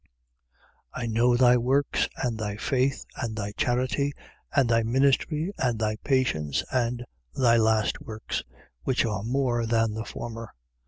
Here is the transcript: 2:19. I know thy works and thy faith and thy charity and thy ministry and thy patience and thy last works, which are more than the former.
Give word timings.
2:19. 0.95 1.03
I 1.03 1.05
know 1.05 1.37
thy 1.37 1.57
works 1.57 2.09
and 2.23 2.35
thy 2.35 2.57
faith 2.57 3.05
and 3.17 3.35
thy 3.35 3.51
charity 3.51 4.13
and 4.51 4.67
thy 4.67 4.81
ministry 4.81 5.53
and 5.59 5.77
thy 5.77 5.95
patience 5.97 6.63
and 6.71 7.05
thy 7.35 7.55
last 7.57 8.01
works, 8.01 8.41
which 8.81 9.05
are 9.05 9.21
more 9.21 9.67
than 9.67 9.93
the 9.93 10.03
former. 10.03 10.55